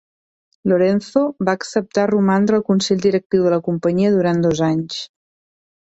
[0.71, 5.03] Lorenzo va acceptar romandre al Consell Directiu de la companyia durant dos anys.